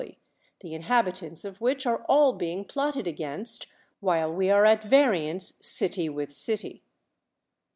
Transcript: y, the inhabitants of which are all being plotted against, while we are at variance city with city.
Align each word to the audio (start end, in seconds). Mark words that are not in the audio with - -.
y, 0.03 0.17
the 0.61 0.73
inhabitants 0.73 1.45
of 1.45 1.61
which 1.61 1.85
are 1.85 2.03
all 2.09 2.33
being 2.33 2.65
plotted 2.65 3.05
against, 3.05 3.67
while 3.99 4.33
we 4.33 4.49
are 4.49 4.65
at 4.65 4.83
variance 4.83 5.59
city 5.61 6.09
with 6.09 6.33
city. 6.33 6.81